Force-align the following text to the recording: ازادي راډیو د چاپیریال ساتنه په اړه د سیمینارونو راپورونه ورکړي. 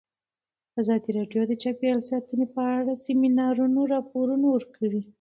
ازادي 0.81 1.09
راډیو 1.19 1.41
د 1.47 1.53
چاپیریال 1.63 2.01
ساتنه 2.11 2.45
په 2.53 2.59
اړه 2.71 2.81
د 2.85 2.91
سیمینارونو 3.05 3.79
راپورونه 3.93 4.45
ورکړي. 4.55 5.01